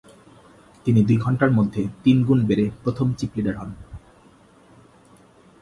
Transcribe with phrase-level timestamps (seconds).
[0.85, 3.69] তিনি দুই ঘন্টার মধ্যে তিনগুণ বেড়ে প্রথম চিপ লিডার হন।